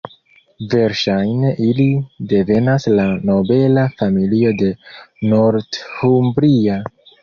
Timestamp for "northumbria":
5.37-6.85